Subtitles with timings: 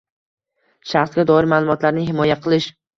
[0.95, 2.73] Shaxsga doir ma’lumotlarni himoya qilish